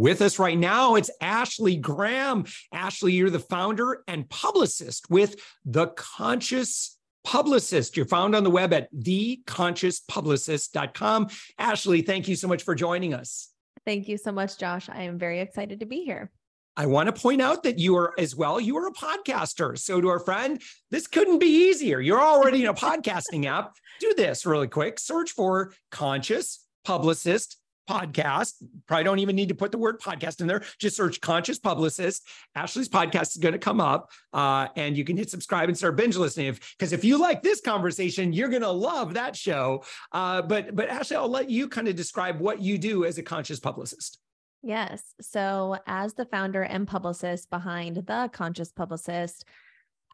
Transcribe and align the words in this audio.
With 0.00 0.22
us 0.22 0.38
right 0.38 0.56
now, 0.56 0.94
it's 0.94 1.10
Ashley 1.20 1.76
Graham. 1.76 2.46
Ashley, 2.72 3.12
you're 3.12 3.28
the 3.28 3.38
founder 3.38 4.02
and 4.08 4.26
publicist 4.30 5.10
with 5.10 5.36
The 5.66 5.88
Conscious 5.88 6.96
Publicist. 7.22 7.98
You're 7.98 8.06
found 8.06 8.34
on 8.34 8.42
the 8.42 8.48
web 8.48 8.72
at 8.72 8.90
theconsciouspublicist.com. 8.94 11.28
Ashley, 11.58 12.00
thank 12.00 12.28
you 12.28 12.36
so 12.36 12.48
much 12.48 12.62
for 12.62 12.74
joining 12.74 13.12
us. 13.12 13.50
Thank 13.84 14.08
you 14.08 14.16
so 14.16 14.32
much, 14.32 14.56
Josh. 14.56 14.88
I 14.88 15.02
am 15.02 15.18
very 15.18 15.40
excited 15.40 15.80
to 15.80 15.86
be 15.86 16.02
here. 16.02 16.30
I 16.78 16.86
want 16.86 17.14
to 17.14 17.20
point 17.20 17.42
out 17.42 17.62
that 17.64 17.78
you 17.78 17.94
are 17.98 18.14
as 18.18 18.34
well, 18.34 18.58
you 18.58 18.78
are 18.78 18.86
a 18.86 18.92
podcaster. 18.92 19.78
So 19.78 20.00
to 20.00 20.08
our 20.08 20.20
friend, 20.20 20.62
this 20.90 21.08
couldn't 21.08 21.40
be 21.40 21.68
easier. 21.68 22.00
You're 22.00 22.22
already 22.22 22.62
in 22.62 22.68
a 22.68 22.74
podcasting 22.88 23.44
app. 23.44 23.74
Do 24.00 24.14
this 24.16 24.46
really 24.46 24.68
quick. 24.68 24.98
Search 24.98 25.32
for 25.32 25.74
Conscious 25.90 26.64
Publicist 26.86 27.59
podcast. 27.88 28.62
Probably 28.86 29.04
don't 29.04 29.18
even 29.18 29.36
need 29.36 29.48
to 29.48 29.54
put 29.54 29.72
the 29.72 29.78
word 29.78 30.00
podcast 30.00 30.40
in 30.40 30.46
there. 30.46 30.62
Just 30.78 30.96
search 30.96 31.20
Conscious 31.20 31.58
Publicist. 31.58 32.26
Ashley's 32.54 32.88
podcast 32.88 33.30
is 33.30 33.36
going 33.36 33.52
to 33.52 33.58
come 33.58 33.80
up, 33.80 34.10
uh, 34.32 34.68
and 34.76 34.96
you 34.96 35.04
can 35.04 35.16
hit 35.16 35.30
subscribe 35.30 35.68
and 35.68 35.76
start 35.76 35.96
binge 35.96 36.16
listening. 36.16 36.52
Because 36.52 36.92
if, 36.92 37.00
if, 37.00 37.04
you 37.04 37.18
like 37.18 37.42
this 37.42 37.60
conversation, 37.60 38.32
you're 38.32 38.48
going 38.48 38.62
to 38.62 38.70
love 38.70 39.14
that 39.14 39.36
show. 39.36 39.84
Uh, 40.12 40.42
but 40.42 40.74
but 40.74 40.88
Ashley, 40.88 41.16
I'll 41.16 41.28
let 41.28 41.50
you 41.50 41.68
kind 41.68 41.88
of 41.88 41.96
describe 41.96 42.40
what 42.40 42.60
you 42.60 42.78
do 42.78 43.04
as 43.04 43.18
a 43.18 43.22
conscious 43.22 43.60
publicist. 43.60 44.18
Yes. 44.62 45.02
So, 45.20 45.78
as 45.86 46.14
the 46.14 46.26
founder 46.26 46.62
and 46.62 46.86
publicist 46.86 47.48
behind 47.48 47.96
the 47.96 48.28
Conscious 48.32 48.72
Publicist, 48.72 49.44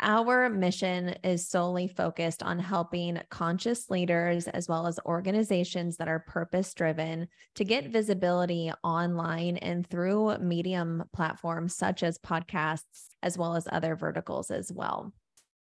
our 0.01 0.49
mission 0.49 1.15
is 1.25 1.49
solely 1.49 1.89
focused 1.89 2.43
on 2.43 2.59
helping 2.59 3.21
conscious 3.31 3.89
leaders 3.91 4.47
as 4.49 4.69
well 4.69 4.87
as 4.87 5.01
organizations 5.07 5.97
that 5.97 6.09
are 6.09 6.21
purpose 6.21 6.75
driven 6.75 7.29
to 7.55 7.65
get 7.65 7.89
visibility 7.89 8.71
online 8.85 9.57
and 9.59 9.87
through 9.87 10.37
medium 10.39 11.05
platforms 11.13 11.75
such 11.75 12.03
as 12.03 12.19
podcasts, 12.19 13.09
as 13.23 13.39
well 13.39 13.57
as 13.57 13.67
other 13.73 13.97
verticals 13.97 14.51
as 14.51 14.71
well. 14.71 15.13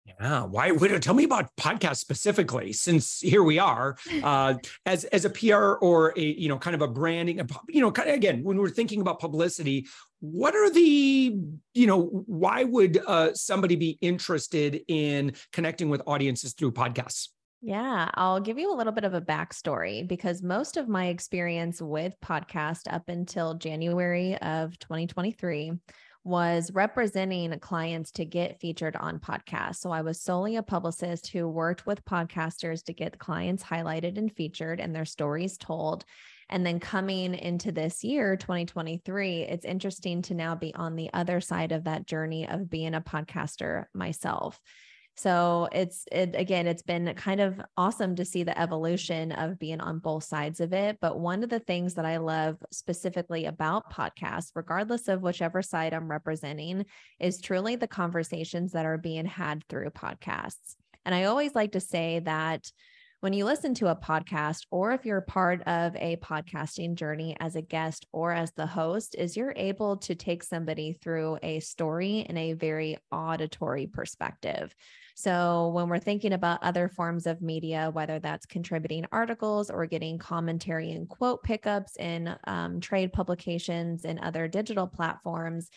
Yeah. 0.07 0.45
Why? 0.45 0.73
Wait, 0.73 1.03
tell 1.03 1.15
me 1.15 1.25
about 1.25 1.55
podcasts 1.57 1.99
specifically, 1.99 2.73
since 2.73 3.21
here 3.21 3.43
we 3.43 3.59
are 3.59 3.97
uh, 4.23 4.55
as 4.87 5.05
as 5.05 5.25
a 5.25 5.31
PR 5.31 5.75
or 5.75 6.15
a 6.17 6.21
you 6.21 6.49
know 6.49 6.59
kind 6.59 6.75
of 6.75 6.83
a 6.83 6.89
branding, 6.89 7.41
you 7.69 7.81
know, 7.81 7.93
kind 7.93 8.09
of 8.09 8.15
again 8.15 8.43
when 8.43 8.57
we're 8.57 8.71
thinking 8.71 9.01
about 9.01 9.21
publicity, 9.21 9.87
what 10.21 10.55
are 10.55 10.71
the 10.71 11.37
you 11.75 11.87
know 11.87 12.03
why 12.27 12.65
would 12.65 13.01
uh, 13.07 13.33
somebody 13.35 13.77
be 13.77 13.99
interested 14.01 14.83
in 14.89 15.33
connecting 15.53 15.89
with 15.89 16.03
audiences 16.07 16.53
through 16.53 16.73
podcasts? 16.73 17.29
Yeah, 17.63 18.09
I'll 18.15 18.41
give 18.41 18.59
you 18.59 18.73
a 18.73 18.77
little 18.77 18.93
bit 18.93 19.05
of 19.05 19.13
a 19.13 19.21
backstory 19.21 20.07
because 20.07 20.43
most 20.43 20.79
of 20.79 20.89
my 20.89 21.09
experience 21.09 21.83
with 21.83 22.15
podcast 22.23 22.91
up 22.91 23.09
until 23.11 23.55
January 23.55 24.37
of 24.39 24.79
2023 24.79 25.73
was 26.25 26.71
representing 26.73 27.59
clients 27.61 28.11
to 28.13 28.25
get 28.25 28.61
featured 28.61 28.97
on 28.97 29.19
podcasts. 29.19 29.77
So 29.77 29.91
I 29.91 30.03
was 30.03 30.21
solely 30.21 30.57
a 30.57 30.63
publicist 30.63 31.29
who 31.29 31.49
worked 31.49 31.87
with 31.87 32.05
podcasters 32.05 32.85
to 32.85 32.93
get 32.93 33.19
clients 33.19 33.63
highlighted 33.63 34.19
and 34.19 34.35
featured 34.35 34.81
and 34.81 34.95
their 34.95 35.07
stories 35.07 35.57
told. 35.57 36.05
And 36.51 36.67
then 36.67 36.81
coming 36.81 37.35
into 37.35 37.73
this 37.73 38.05
year, 38.05 38.37
2023, 38.37 39.43
it's 39.43 39.65
interesting 39.65 40.21
to 40.23 40.35
now 40.35 40.55
be 40.57 40.75
on 40.75 40.97
the 40.97 41.09
other 41.15 41.41
side 41.41 41.73
of 41.73 41.85
that 41.85 42.07
journey 42.07 42.47
of 42.49 42.69
being 42.69 42.95
a 42.95 43.01
podcaster 43.01 43.85
myself. 43.95 44.61
So 45.17 45.69
it's 45.71 46.07
it 46.11 46.35
again, 46.35 46.67
it's 46.67 46.83
been 46.83 47.13
kind 47.15 47.41
of 47.41 47.61
awesome 47.77 48.17
to 48.17 48.25
see 48.25 48.43
the 48.43 48.59
evolution 48.59 49.33
of 49.33 49.59
being 49.59 49.81
on 49.81 49.99
both 49.99 50.25
sides 50.25 50.61
of 50.61 50.73
it. 50.73 50.99
But 51.01 51.21
one 51.21 51.45
of 51.45 51.51
the 51.51 51.61
things 51.61 51.95
that 51.95 52.07
I 52.07 52.17
love 52.17 52.57
specifically 52.73 53.45
about 53.45 53.93
podcasts, 53.93 54.53
regardless 54.55 55.09
of 55.09 55.23
whichever 55.23 55.63
side 55.63 55.93
I'm 55.93 56.11
representing, 56.11 56.87
is 57.19 57.41
truly 57.41 57.77
the 57.77 57.87
conversations 57.87 58.73
that 58.73 58.87
are 58.87 58.99
being 58.99 59.27
had 59.27 59.63
through 59.69 59.91
podcasts. 59.91 60.77
And 61.05 61.15
I 61.15 61.25
always 61.25 61.55
like 61.55 61.73
to 61.73 61.81
say 61.81 62.21
that 62.21 62.71
when 63.21 63.35
you 63.35 63.45
listen 63.45 63.75
to 63.75 63.89
a 63.89 63.97
podcast 63.97 64.65
or 64.71 64.93
if 64.93 65.05
you're 65.05 65.21
part 65.21 65.63
of 65.65 65.95
a 65.97 66.17
podcasting 66.17 66.95
journey 66.95 67.37
as 67.39 67.55
a 67.55 67.61
guest 67.61 68.07
or 68.13 68.33
as 68.33 68.51
the 68.53 68.67
host 68.67 69.15
is 69.15 69.37
you're 69.37 69.53
able 69.57 69.99
to 69.99 70.15
take 70.15 70.43
somebody 70.43 70.95
through 71.03 71.39
a 71.43 71.61
story 71.61 72.21
in 72.21 72.37
a 72.39 72.55
very 72.55 72.97
auditory 73.13 73.87
perspective. 73.87 74.75
So, 75.17 75.71
when 75.75 75.91
we're 75.91 75.99
thinking 75.99 76.33
about 76.33 76.63
other 76.63 76.89
forms 76.89 77.27
of 77.27 77.43
media, 77.43 77.91
whether 77.93 78.21
that's 78.21 78.47
contributing 78.47 79.05
articles 79.13 79.69
or 79.69 79.85
getting 79.85 80.17
commentary 80.17 80.93
and 80.93 81.07
quote 81.07 81.43
pickups 81.43 81.97
in 81.97 82.35
um, 82.45 82.81
trade 82.81 83.13
publications 83.13 84.07
and 84.07 84.19
other 84.19 84.49
digital 84.49 84.87
platforms, 84.87 85.69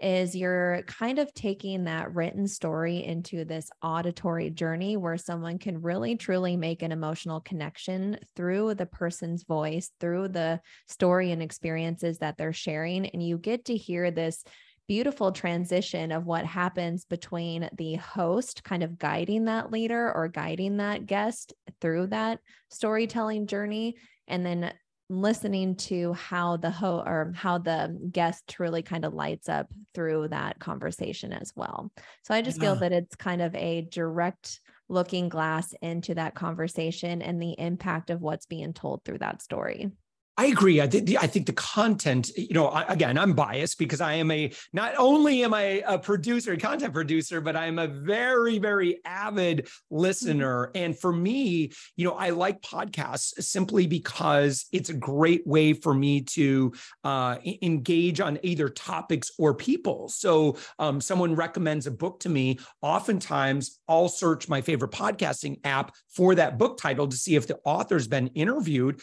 is 0.00 0.36
you're 0.36 0.82
kind 0.86 1.18
of 1.18 1.32
taking 1.32 1.84
that 1.84 2.14
written 2.14 2.46
story 2.46 3.04
into 3.04 3.44
this 3.44 3.70
auditory 3.82 4.50
journey 4.50 4.96
where 4.96 5.16
someone 5.16 5.58
can 5.58 5.80
really 5.80 6.16
truly 6.16 6.56
make 6.56 6.82
an 6.82 6.92
emotional 6.92 7.40
connection 7.40 8.18
through 8.34 8.74
the 8.74 8.86
person's 8.86 9.44
voice, 9.44 9.90
through 10.00 10.28
the 10.28 10.60
story 10.86 11.32
and 11.32 11.42
experiences 11.42 12.18
that 12.18 12.36
they're 12.36 12.52
sharing. 12.52 13.06
And 13.06 13.22
you 13.22 13.38
get 13.38 13.66
to 13.66 13.76
hear 13.76 14.10
this 14.10 14.44
beautiful 14.88 15.32
transition 15.32 16.12
of 16.12 16.26
what 16.26 16.44
happens 16.44 17.04
between 17.04 17.68
the 17.76 17.94
host 17.94 18.62
kind 18.62 18.82
of 18.82 18.98
guiding 18.98 19.46
that 19.46 19.72
leader 19.72 20.12
or 20.14 20.28
guiding 20.28 20.76
that 20.76 21.06
guest 21.06 21.52
through 21.80 22.06
that 22.06 22.38
storytelling 22.70 23.46
journey 23.46 23.96
and 24.28 24.44
then 24.44 24.72
listening 25.08 25.76
to 25.76 26.12
how 26.14 26.56
the 26.56 26.70
ho 26.70 27.02
or 27.06 27.32
how 27.34 27.58
the 27.58 27.96
guest 28.12 28.58
really 28.58 28.82
kind 28.82 29.04
of 29.04 29.14
lights 29.14 29.48
up 29.48 29.72
through 29.94 30.28
that 30.28 30.58
conversation 30.58 31.32
as 31.32 31.52
well. 31.54 31.90
So 32.24 32.34
I 32.34 32.42
just 32.42 32.60
yeah. 32.60 32.72
feel 32.72 32.76
that 32.76 32.92
it's 32.92 33.14
kind 33.14 33.40
of 33.40 33.54
a 33.54 33.82
direct 33.82 34.60
looking 34.88 35.28
glass 35.28 35.74
into 35.82 36.14
that 36.14 36.34
conversation 36.34 37.22
and 37.22 37.40
the 37.40 37.54
impact 37.58 38.10
of 38.10 38.20
what's 38.20 38.46
being 38.46 38.72
told 38.72 39.04
through 39.04 39.18
that 39.18 39.42
story. 39.42 39.90
I 40.38 40.46
agree. 40.46 40.82
I, 40.82 40.86
th- 40.86 41.16
I 41.16 41.26
think 41.26 41.46
the 41.46 41.54
content, 41.54 42.30
you 42.36 42.52
know, 42.52 42.68
I, 42.68 42.82
again, 42.92 43.16
I'm 43.16 43.32
biased 43.32 43.78
because 43.78 44.02
I 44.02 44.14
am 44.14 44.30
a, 44.30 44.52
not 44.74 44.94
only 44.98 45.42
am 45.42 45.54
I 45.54 45.82
a 45.86 45.98
producer, 45.98 46.52
a 46.52 46.58
content 46.58 46.92
producer, 46.92 47.40
but 47.40 47.56
I'm 47.56 47.78
a 47.78 47.86
very, 47.86 48.58
very 48.58 49.00
avid 49.06 49.64
mm-hmm. 49.64 49.96
listener. 49.96 50.70
And 50.74 50.98
for 50.98 51.10
me, 51.10 51.72
you 51.96 52.06
know, 52.06 52.12
I 52.12 52.30
like 52.30 52.60
podcasts 52.60 53.42
simply 53.42 53.86
because 53.86 54.66
it's 54.72 54.90
a 54.90 54.94
great 54.94 55.46
way 55.46 55.72
for 55.72 55.94
me 55.94 56.20
to 56.22 56.72
uh, 57.02 57.38
engage 57.62 58.20
on 58.20 58.38
either 58.42 58.68
topics 58.68 59.30
or 59.38 59.54
people. 59.54 60.10
So 60.10 60.58
um, 60.78 61.00
someone 61.00 61.34
recommends 61.34 61.86
a 61.86 61.90
book 61.90 62.20
to 62.20 62.28
me. 62.28 62.58
Oftentimes 62.82 63.80
I'll 63.88 64.08
search 64.08 64.50
my 64.50 64.60
favorite 64.60 64.90
podcasting 64.90 65.60
app 65.64 65.94
for 66.10 66.34
that 66.34 66.58
book 66.58 66.76
title 66.76 67.08
to 67.08 67.16
see 67.16 67.36
if 67.36 67.46
the 67.46 67.58
author's 67.64 68.06
been 68.06 68.26
interviewed 68.28 69.00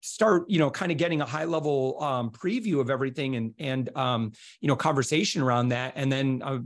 start 0.00 0.44
you 0.48 0.58
know 0.58 0.70
kind 0.70 0.92
of 0.92 0.98
getting 0.98 1.20
a 1.20 1.26
high 1.26 1.44
level 1.44 2.02
um, 2.02 2.30
preview 2.30 2.80
of 2.80 2.90
everything 2.90 3.36
and 3.36 3.54
and 3.58 3.96
um, 3.96 4.32
you 4.60 4.68
know 4.68 4.76
conversation 4.76 5.42
around 5.42 5.68
that 5.68 5.92
and 5.96 6.10
then 6.10 6.42
uh, 6.44 6.58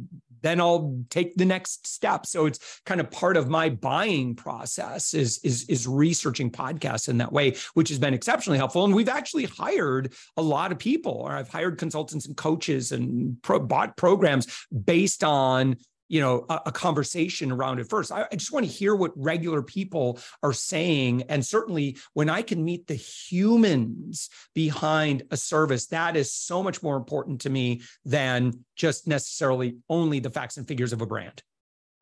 then 0.42 0.60
I'll 0.60 1.04
take 1.10 1.36
the 1.36 1.44
next 1.44 1.86
step. 1.86 2.26
So 2.26 2.46
it's 2.46 2.80
kind 2.86 3.00
of 3.00 3.10
part 3.10 3.36
of 3.36 3.48
my 3.48 3.68
buying 3.68 4.34
process 4.34 5.14
is 5.14 5.38
is 5.44 5.64
is 5.64 5.86
researching 5.86 6.50
podcasts 6.50 7.08
in 7.08 7.18
that 7.18 7.32
way 7.32 7.56
which 7.74 7.88
has 7.88 7.98
been 7.98 8.14
exceptionally 8.14 8.58
helpful. 8.58 8.84
And 8.84 8.94
we've 8.94 9.08
actually 9.08 9.44
hired 9.44 10.14
a 10.36 10.42
lot 10.42 10.72
of 10.72 10.78
people. 10.78 11.12
Or 11.12 11.32
I've 11.32 11.48
hired 11.48 11.78
consultants 11.78 12.26
and 12.26 12.36
coaches 12.36 12.92
and 12.92 13.40
pro, 13.42 13.58
bought 13.58 13.96
programs 13.96 14.66
based 14.84 15.24
on 15.24 15.76
you 16.10 16.20
know 16.20 16.44
a, 16.50 16.60
a, 16.66 16.72
conversation 16.72 17.52
around 17.52 17.78
it 17.78 17.88
first 17.88 18.12
I, 18.12 18.26
I 18.30 18.36
just 18.36 18.52
want 18.52 18.66
to 18.66 18.72
hear 18.72 18.94
what 18.94 19.12
regular 19.16 19.62
people 19.62 20.18
are 20.42 20.52
saying 20.52 21.22
and 21.28 21.46
certainly 21.46 21.96
when 22.12 22.28
i 22.28 22.42
can 22.42 22.62
meet 22.62 22.86
the 22.86 22.94
humans 22.94 24.28
behind 24.54 25.22
a 25.30 25.36
service 25.36 25.86
that 25.86 26.16
is 26.16 26.32
so 26.32 26.62
much 26.62 26.82
more 26.82 26.96
important 26.96 27.42
to 27.42 27.50
me 27.50 27.82
than 28.04 28.64
just 28.76 29.06
necessarily 29.06 29.78
only 29.88 30.18
the 30.18 30.30
facts 30.30 30.58
and 30.58 30.68
figures 30.68 30.92
of 30.92 31.00
a 31.00 31.06
brand 31.06 31.42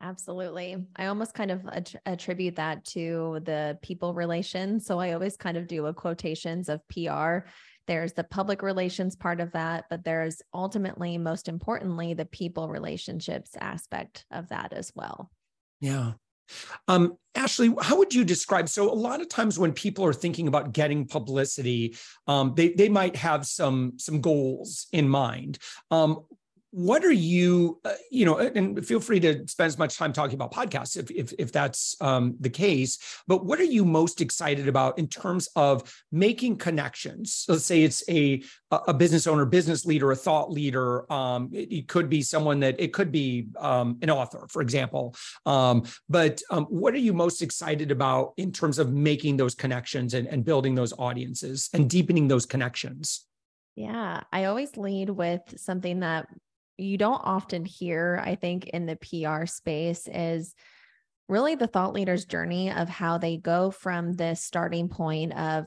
Absolutely. 0.01 0.77
I 0.95 1.07
almost 1.07 1.33
kind 1.33 1.51
of 1.51 1.67
attribute 2.05 2.55
that 2.55 2.85
to 2.85 3.41
the 3.43 3.77
people 3.81 4.13
relations. 4.13 4.85
So 4.85 4.97
I 4.97 5.11
always 5.11 5.35
kind 5.35 5.57
of 5.57 5.67
do 5.67 5.87
a 5.87 5.93
quotations 5.93 6.69
of 6.69 6.79
PR 6.87 7.49
there's 7.89 8.13
the 8.13 8.23
public 8.23 8.61
relations 8.61 9.15
part 9.15 9.41
of 9.41 9.51
that, 9.53 9.85
but 9.89 10.03
there's 10.03 10.43
ultimately, 10.53 11.17
most 11.17 11.47
importantly, 11.47 12.13
the 12.13 12.25
people 12.25 12.69
relationships 12.69 13.57
aspect 13.59 14.25
of 14.29 14.49
that 14.49 14.73
as 14.73 14.91
well. 14.95 15.31
Yeah. 15.81 16.13
Um, 16.87 17.17
Ashley, 17.33 17.73
how 17.81 17.97
would 17.97 18.13
you 18.13 18.23
describe? 18.23 18.69
So, 18.69 18.91
a 18.91 18.93
lot 18.93 19.21
of 19.21 19.29
times 19.29 19.57
when 19.57 19.73
people 19.73 20.05
are 20.05 20.13
thinking 20.13 20.47
about 20.47 20.71
getting 20.71 21.07
publicity, 21.07 21.95
um, 22.27 22.53
they 22.55 22.73
they 22.73 22.89
might 22.89 23.15
have 23.15 23.45
some 23.45 23.93
some 23.97 24.21
goals 24.21 24.87
in 24.91 25.09
mind. 25.09 25.57
Um, 25.89 26.25
what 26.71 27.03
are 27.03 27.11
you 27.11 27.79
uh, 27.85 27.93
you 28.11 28.25
know 28.25 28.37
and 28.37 28.85
feel 28.85 28.99
free 28.99 29.19
to 29.19 29.47
spend 29.47 29.67
as 29.67 29.77
much 29.77 29.97
time 29.97 30.13
talking 30.13 30.35
about 30.35 30.51
podcasts 30.51 30.97
if 30.97 31.09
if, 31.09 31.33
if 31.39 31.51
that's 31.51 31.95
um, 32.01 32.35
the 32.39 32.49
case 32.49 32.99
but 33.27 33.45
what 33.45 33.59
are 33.59 33.63
you 33.63 33.83
most 33.83 34.21
excited 34.21 34.67
about 34.67 34.97
in 34.99 35.07
terms 35.07 35.49
of 35.55 35.83
making 36.11 36.57
connections? 36.57 37.45
Let's 37.47 37.65
say 37.65 37.83
it's 37.83 38.03
a 38.09 38.43
a 38.71 38.93
business 38.93 39.25
owner 39.25 39.45
business 39.45 39.85
leader 39.85 40.11
a 40.11 40.15
thought 40.15 40.51
leader 40.51 41.11
um, 41.11 41.49
it, 41.51 41.71
it, 41.71 41.87
could 41.87 42.07
be 42.07 42.21
someone 42.21 42.59
that 42.59 42.79
it 42.79 42.93
could 42.93 43.11
be 43.11 43.47
um, 43.57 43.97
an 44.03 44.11
author 44.11 44.45
for 44.49 44.61
example 44.61 45.15
um, 45.45 45.83
but 46.07 46.41
um, 46.51 46.65
what 46.65 46.93
are 46.93 46.99
you 46.99 47.13
most 47.13 47.41
excited 47.41 47.91
about 47.91 48.33
in 48.37 48.51
terms 48.51 48.77
of 48.77 48.93
making 48.93 49.37
those 49.37 49.55
connections 49.55 50.13
and, 50.13 50.27
and 50.27 50.45
building 50.45 50.75
those 50.75 50.93
audiences 50.99 51.69
and 51.73 51.89
deepening 51.89 52.27
those 52.27 52.45
connections? 52.45 53.25
Yeah, 53.75 54.21
I 54.31 54.45
always 54.45 54.75
lead 54.77 55.09
with 55.09 55.41
something 55.57 56.01
that 56.01 56.27
you 56.79 56.97
don't 56.97 57.21
often 57.23 57.65
hear, 57.65 58.21
I 58.23 58.35
think, 58.35 58.67
in 58.67 58.85
the 58.85 58.95
PR 58.97 59.45
space 59.45 60.07
is 60.11 60.55
really 61.27 61.55
the 61.55 61.67
thought 61.67 61.93
leader's 61.93 62.25
journey 62.25 62.71
of 62.71 62.89
how 62.89 63.17
they 63.17 63.37
go 63.37 63.71
from 63.71 64.13
this 64.13 64.41
starting 64.41 64.89
point 64.89 65.33
of 65.37 65.65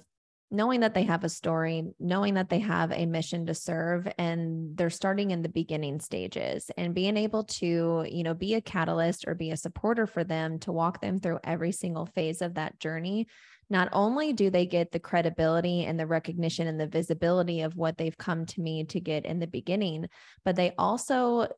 knowing 0.52 0.80
that 0.80 0.92
they 0.92 1.04
have 1.04 1.24
a 1.24 1.28
story, 1.28 1.82
knowing 1.98 2.34
that 2.34 2.50
they 2.50 2.58
have 2.58 2.92
a 2.92 3.06
mission 3.06 3.46
to 3.46 3.54
serve 3.54 4.06
and 4.18 4.76
they're 4.76 4.90
starting 4.90 5.30
in 5.30 5.42
the 5.42 5.48
beginning 5.48 5.98
stages 5.98 6.70
and 6.76 6.94
being 6.94 7.16
able 7.16 7.44
to, 7.44 8.06
you 8.08 8.22
know, 8.22 8.34
be 8.34 8.54
a 8.54 8.60
catalyst 8.60 9.24
or 9.26 9.34
be 9.34 9.50
a 9.50 9.56
supporter 9.56 10.06
for 10.06 10.22
them 10.22 10.58
to 10.58 10.70
walk 10.70 11.00
them 11.00 11.18
through 11.18 11.40
every 11.42 11.72
single 11.72 12.06
phase 12.06 12.42
of 12.42 12.54
that 12.54 12.78
journey 12.78 13.26
not 13.72 13.88
only 13.92 14.34
do 14.34 14.50
they 14.50 14.66
get 14.66 14.92
the 14.92 15.00
credibility 15.00 15.86
and 15.86 15.98
the 15.98 16.06
recognition 16.06 16.66
and 16.66 16.78
the 16.78 16.86
visibility 16.86 17.62
of 17.62 17.74
what 17.74 17.96
they've 17.96 18.18
come 18.18 18.44
to 18.44 18.60
me 18.60 18.84
to 18.84 19.00
get 19.00 19.24
in 19.24 19.38
the 19.38 19.46
beginning, 19.46 20.06
but 20.44 20.56
they 20.56 20.74
also 20.76 21.48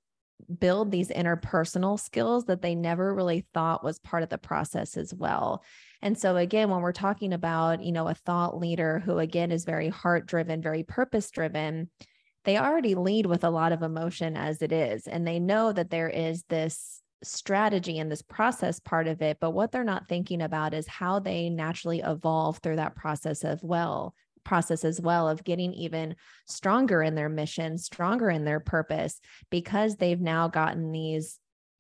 build 0.59 0.91
these 0.91 1.09
interpersonal 1.09 1.99
skills 1.99 2.45
that 2.47 2.63
they 2.63 2.75
never 2.75 3.15
really 3.15 3.47
thought 3.55 3.85
was 3.85 3.99
part 3.99 4.23
of 4.23 4.29
the 4.29 4.39
process 4.39 4.97
as 4.97 5.13
well. 5.15 5.63
And 6.03 6.19
so 6.19 6.37
again, 6.37 6.71
when 6.71 6.81
we're 6.81 6.93
talking 6.93 7.33
about, 7.33 7.83
you 7.83 7.93
know, 7.93 8.09
a 8.09 8.15
thought 8.15 8.59
leader 8.59 9.01
who 9.01 9.19
again 9.19 9.51
is 9.53 9.65
very 9.65 9.89
heart 9.89 10.27
driven, 10.27 10.61
very 10.61 10.83
purpose 10.83 11.31
driven, 11.31 11.91
they 12.45 12.59
already 12.59 12.95
lead 12.95 13.27
with 13.27 13.43
a 13.45 13.51
lot 13.51 13.73
of 13.73 13.83
emotion 13.83 14.37
as 14.37 14.63
it 14.63 14.71
is 14.73 15.07
and 15.07 15.27
they 15.27 15.41
know 15.41 15.73
that 15.73 15.91
there 15.91 16.09
is 16.09 16.45
this 16.49 17.03
strategy 17.23 17.99
and 17.99 18.13
this 18.13 18.23
process 18.23 18.79
part 18.81 19.07
of 19.09 19.23
it 19.23 19.39
but 19.41 19.53
what 19.53 19.73
they're 19.73 19.83
not 19.83 20.07
thinking 20.09 20.43
about 20.43 20.75
is 20.75 20.87
how 20.87 21.19
they 21.19 21.49
naturally 21.49 22.01
evolve 22.01 22.59
through 22.59 22.77
that 22.77 22.95
process 22.95 23.45
as 23.45 23.61
well 23.63 24.15
process 24.45 24.85
as 24.85 25.01
well 25.01 25.29
of 25.29 25.45
getting 25.45 25.73
even 25.73 26.15
stronger 26.47 27.03
in 27.03 27.15
their 27.15 27.29
mission 27.29 27.79
stronger 27.79 28.31
in 28.31 28.45
their 28.45 28.61
purpose 28.61 29.21
because 29.51 29.97
they've 29.97 30.21
now 30.21 30.49
gotten 30.49 30.93
these 30.93 31.39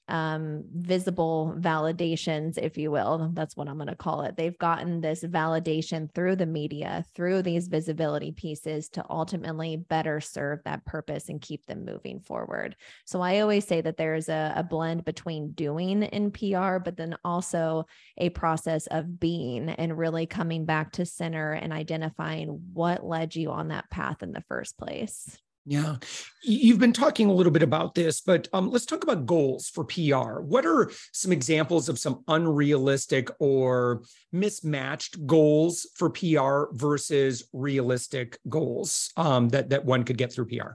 um, 0.09 0.65
visible 0.75 1.55
validations, 1.59 2.59
if 2.59 2.77
you 2.77 2.91
will. 2.91 3.31
That's 3.33 3.56
what 3.56 3.69
I'm 3.69 3.77
going 3.77 3.89
to 3.89 3.95
call 3.95 4.23
it. 4.23 4.37
They've 4.37 4.59
gotten 4.59 5.01
this 5.01 5.23
validation 5.23 6.12
through 6.15 6.37
the 6.37 6.47
media, 6.47 7.05
through 7.15 7.43
these 7.43 7.69
visibility 7.69 8.33
pieces 8.33 8.89
to 8.91 9.05
ultimately 9.09 9.77
better 9.77 10.21
serve 10.21 10.61
that 10.65 10.85
purpose 10.85 11.29
and 11.29 11.41
keep 11.41 11.65
them 11.67 11.85
moving 11.85 12.21
forward. 12.21 12.77
So 13.06 13.21
I 13.21 13.41
always 13.41 13.67
say 13.67 13.81
that 13.81 13.97
there's 13.97 14.29
a, 14.29 14.53
a 14.56 14.62
blend 14.62 15.05
between 15.05 15.53
doing 15.53 16.03
in 16.03 16.31
PR, 16.31 16.79
but 16.79 16.97
then 16.97 17.17
also 17.25 17.87
a 18.19 18.29
process 18.31 18.87
of 18.89 19.19
being 19.19 19.71
and 19.71 19.97
really 19.97 20.27
coming 20.27 20.67
back 20.67 20.93
to 20.93 21.07
center 21.07 21.53
and 21.53 21.73
identifying 21.73 22.61
what 22.73 23.05
led 23.05 23.35
you 23.35 23.50
on 23.50 23.69
that 23.69 23.89
path 23.91 24.23
in 24.23 24.33
the 24.33 24.45
first 24.49 24.77
place. 24.77 25.39
Yeah. 25.66 25.96
You've 26.43 26.78
been 26.78 26.93
talking 26.93 27.28
a 27.28 27.32
little 27.32 27.52
bit 27.52 27.62
about 27.62 27.94
this, 27.94 28.20
but 28.20 28.49
um, 28.52 28.70
let's 28.70 28.84
talk 28.84 29.02
about 29.02 29.25
goals 29.25 29.69
for 29.69 29.84
PR. 29.84 30.40
What 30.40 30.66
are 30.66 30.90
some 31.12 31.32
examples 31.32 31.88
of 31.88 31.99
some 31.99 32.22
unrealistic 32.28 33.31
or 33.38 34.02
mismatched 34.31 35.26
goals 35.26 35.87
for 35.94 36.11
PR 36.11 36.75
versus 36.75 37.49
realistic 37.55 38.38
goals 38.49 39.11
um, 39.16 39.49
that, 39.50 39.70
that 39.70 39.87
one 39.87 40.05
could 40.05 40.19
get 40.19 40.32
through 40.32 40.49
PR? 40.49 40.72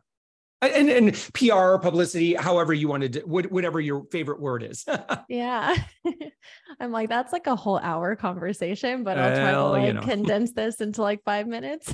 And, 0.62 0.89
and 0.89 1.13
PR, 1.33 1.77
publicity, 1.77 2.33
however 2.33 2.74
you 2.74 2.89
want 2.89 3.03
to, 3.03 3.09
do, 3.09 3.19
whatever 3.21 3.80
your 3.80 4.03
favorite 4.12 4.41
word 4.41 4.62
is. 4.63 4.86
yeah. 5.30 5.74
I'm 6.81 6.91
like, 6.91 7.07
that's 7.07 7.31
like 7.31 7.47
a 7.47 7.56
whole 7.56 7.77
hour 7.77 8.18
conversation, 8.18 9.03
but 9.06 9.18
I'll 9.18 9.36
try 9.36 9.51
well, 9.53 9.68
to 9.68 9.80
like 9.80 9.88
you 9.88 9.94
know. 9.94 10.01
condense 10.01 10.51
this 10.51 10.81
into 10.81 11.01
like 11.01 11.24
five 11.24 11.47
minutes. 11.47 11.94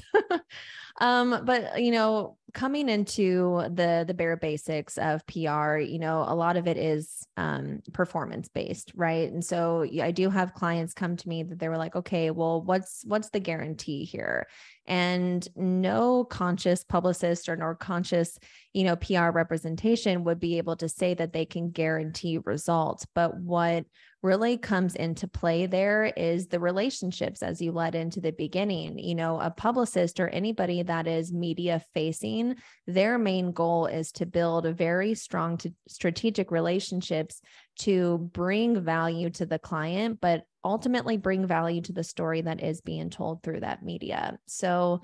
um, 1.00 1.42
but 1.46 1.80
you 1.80 1.92
know, 1.92 2.38
coming 2.56 2.88
into 2.88 3.62
the 3.74 4.06
the 4.08 4.14
bare 4.14 4.38
basics 4.38 4.98
of 4.98 5.28
PR, 5.28 5.78
you 5.78 6.00
know, 6.00 6.26
a 6.26 6.34
lot 6.34 6.56
of 6.56 6.68
it 6.68 6.78
is 6.78 7.28
um, 7.36 7.84
performance 7.92 8.48
based, 8.48 8.94
right? 8.96 9.30
And 9.32 9.44
so 9.44 9.86
I 10.02 10.12
do 10.12 10.30
have 10.30 10.54
clients 10.54 10.94
come 10.94 11.18
to 11.18 11.30
me 11.30 11.44
that 11.44 11.60
they 11.60 11.68
were 11.68 11.78
like, 11.78 11.98
okay, 11.98 12.32
well, 12.32 12.62
what's 12.62 13.04
what's 13.06 13.30
the 13.30 13.42
guarantee 13.42 14.06
here? 14.06 14.48
And 14.88 15.46
no 15.56 16.24
conscious 16.24 16.84
publicist 16.84 17.50
or 17.50 17.58
nor 17.58 17.76
conscious, 17.76 18.40
you 18.72 18.86
know, 18.86 18.96
PR 18.96 19.30
representation 19.32 20.24
would 20.24 20.40
be 20.40 20.58
able 20.58 20.78
to 20.78 20.88
say 20.88 21.14
that 21.14 21.34
they 21.34 21.46
can 21.46 21.72
guarantee 21.72 22.38
results. 22.38 23.06
But 23.14 23.38
what 23.38 23.86
really 24.26 24.58
comes 24.58 24.96
into 24.96 25.28
play 25.28 25.68
there 25.68 26.06
is 26.18 26.48
the 26.48 26.60
relationships 26.60 27.44
as 27.44 27.62
you 27.62 27.72
led 27.72 27.94
into 27.94 28.20
the 28.20 28.32
beginning. 28.32 28.98
You 28.98 29.14
know, 29.14 29.40
a 29.40 29.52
publicist 29.52 30.20
or 30.20 30.28
anybody 30.28 30.82
that 30.82 31.06
is 31.06 31.32
media 31.32 31.80
facing, 31.94 32.56
their 32.88 33.20
main 33.20 33.52
goal 33.52 33.86
is 33.86 34.12
to 34.14 34.26
build 34.26 34.66
very 34.76 35.14
strong 35.14 35.60
strategic 35.88 36.50
relationships 36.50 37.40
to 37.82 38.18
bring 38.34 38.82
value 38.82 39.30
to 39.30 39.46
the 39.46 39.60
client, 39.60 40.20
but 40.20 40.46
ultimately 40.64 41.18
bring 41.18 41.46
value 41.46 41.82
to 41.82 41.94
the 41.94 42.04
story 42.04 42.42
that 42.42 42.64
is 42.64 42.82
being 42.82 43.12
told 43.12 43.44
through 43.44 43.60
that 43.60 43.84
media. 43.84 44.40
So, 44.48 45.02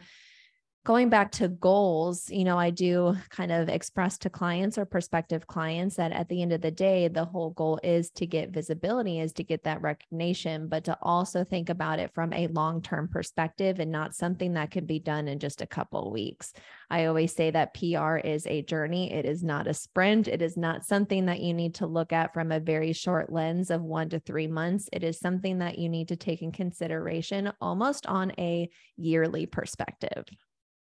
going 0.84 1.10
back 1.10 1.32
to 1.32 1.48
goals, 1.48 2.28
you 2.32 2.44
know, 2.44 2.58
I 2.58 2.72
do 2.72 3.16
kind 3.30 3.52
of 3.52 3.70
express 3.70 4.18
to 4.20 4.32
clients 4.32 4.80
or 4.80 4.86
prospective 4.86 5.46
clients 5.46 5.98
that 5.98 6.12
at 6.12 6.28
the 6.28 6.42
end 6.42 6.54
of 6.54 6.62
the 6.62 6.72
day, 6.72 7.08
the 7.08 7.24
whole 7.24 7.52
goal 7.52 7.80
is 7.84 8.10
to 8.12 8.26
get 8.26 8.50
visibility, 8.50 9.20
is 9.20 9.32
to 9.34 9.44
get 9.44 9.64
that 9.66 9.84
recognition, 9.84 10.68
but 10.68 10.86
to 10.86 10.98
also 11.04 11.44
think 11.44 11.70
about 11.70 12.00
it 12.00 12.12
from 12.16 12.34
a 12.34 12.48
long 12.48 12.82
term 12.82 13.08
perspective 13.08 13.80
and 13.80 13.92
not 13.92 14.16
something 14.16 14.54
that 14.54 14.72
can 14.72 14.88
be 14.88 14.98
done 14.98 15.28
in 15.28 15.38
just 15.38 15.62
a 15.62 15.68
couple 15.68 16.12
weeks. 16.12 16.52
I 16.90 17.06
always 17.06 17.36
say 17.36 17.52
that 17.52 17.76
PR 17.76 18.18
is 18.18 18.48
a 18.48 18.64
journey, 18.64 19.14
it 19.14 19.26
is 19.26 19.44
not 19.44 19.68
a 19.68 19.76
sprint. 19.76 20.28
It 20.28 20.42
is 20.42 20.58
not 20.58 20.84
something 20.84 21.28
that 21.28 21.42
you 21.42 21.54
need 21.54 21.76
to 21.76 21.86
look 21.86 22.12
at 22.12 22.34
from 22.34 22.52
a 22.52 22.60
very 22.60 22.92
short 22.94 23.32
lens 23.32 23.70
of 23.70 23.82
one 23.82 24.10
to 24.10 24.20
three 24.20 24.48
months. 24.48 24.90
It 24.92 25.04
is 25.04 25.20
something 25.20 25.60
that 25.60 25.78
you 25.78 25.90
need 25.90 26.08
to 26.08 26.16
take 26.16 26.42
in 26.42 26.52
consideration 26.52 27.52
almost 27.62 28.08
on 28.08 28.32
a 28.40 28.68
yearly 28.98 29.46
perspective. 29.46 30.26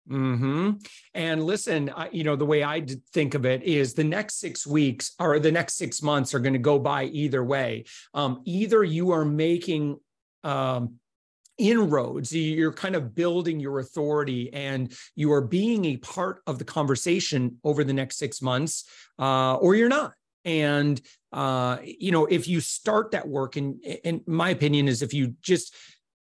Hmm. 0.09 0.73
And 1.13 1.45
listen, 1.45 1.91
I, 1.95 2.09
you 2.11 2.25
know, 2.25 2.35
the 2.35 2.47
way 2.47 2.65
I 2.65 2.85
think 3.13 3.35
of 3.35 3.45
it 3.45 3.63
is 3.63 3.93
the 3.93 4.05
next 4.05 4.41
six 4.41 4.67
weeks 4.67 5.15
or 5.21 5.39
the 5.39 5.53
next 5.53 5.75
six 5.75 6.03
months 6.03 6.35
are 6.35 6.39
going 6.39 6.55
to 6.55 6.59
go 6.59 6.79
by 6.79 7.05
either 7.05 7.45
way. 7.45 7.85
Um, 8.15 8.41
either 8.45 8.83
you 8.83 9.11
are 9.11 9.27
making 9.27 9.99
um, 10.45 10.95
inroads, 11.59 12.35
you're 12.35 12.73
kind 12.73 12.97
of 12.97 13.15
building 13.15 13.61
your 13.61 13.81
authority, 13.81 14.51
and 14.55 14.93
you 15.15 15.31
are 15.33 15.43
being 15.43 15.85
a 15.85 15.99
part 15.99 16.41
of 16.47 16.59
the 16.59 16.65
conversation 16.65 17.59
over 17.63 17.85
the 17.85 17.93
next 17.93 18.17
six 18.17 18.41
months, 18.41 18.85
uh, 19.19 19.57
or 19.57 19.75
you're 19.75 19.89
not. 19.89 20.15
And 20.45 21.01
uh, 21.33 21.79
you 21.85 22.13
know, 22.13 22.25
if 22.25 22.49
you 22.49 22.61
start 22.61 23.11
that 23.11 23.29
work, 23.29 23.57
and 23.57 23.85
in 23.85 24.23
my 24.27 24.51
opinion, 24.51 24.89
is 24.89 25.03
if 25.03 25.13
you 25.13 25.35
just 25.43 25.75